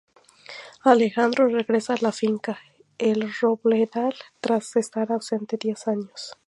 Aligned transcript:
Alejandro 0.83 1.47
regresa 1.47 1.93
a 1.93 1.97
la 2.01 2.11
finca 2.11 2.57
"El 2.97 3.31
Robledal" 3.39 4.15
tras 4.39 4.75
estar 4.75 5.11
ausente 5.11 5.59
diez 5.61 5.87
años. 5.87 6.31